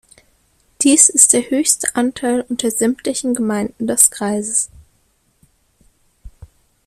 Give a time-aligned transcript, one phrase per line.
[0.81, 4.71] Dies ist der höchste Anteil unter sämtlichen Gemeinden des Kreises.